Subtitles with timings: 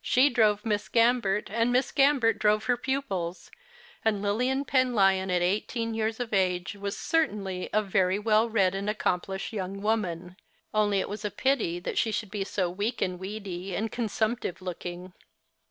[0.00, 3.50] She drove Miss Gambert, and Miss Gambert drove her pupils,
[4.02, 8.88] and Lilian Penlyon at eighteen years of age was certainly a very well read and
[8.88, 10.36] accomplished young woman,
[10.72, 14.62] only it was a pity that she should be so weak and weedy, and consumptive
[14.62, 15.12] looking.